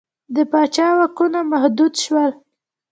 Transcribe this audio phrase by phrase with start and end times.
[0.35, 2.31] د پاچا واکونه محدود شول.